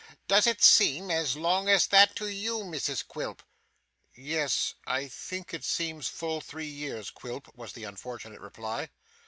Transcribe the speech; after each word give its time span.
Does 0.27 0.47
it 0.47 0.63
seem 0.63 1.11
as 1.11 1.35
long 1.35 1.69
as 1.69 1.85
that 1.85 2.15
to 2.15 2.27
you, 2.27 2.61
Mrs 2.61 3.07
Quilp?' 3.07 3.43
'Yes, 4.15 4.73
I 4.87 5.07
think 5.07 5.53
it 5.53 5.63
seems 5.63 6.07
full 6.07 6.41
three 6.41 6.65
years, 6.65 7.11
Quilp,' 7.11 7.55
was 7.55 7.73
the 7.73 7.83
unfortunate 7.83 8.41
reply. 8.41 8.89